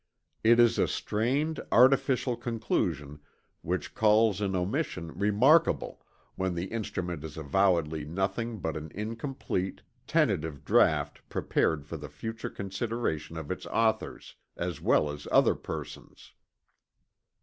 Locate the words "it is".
0.43-0.79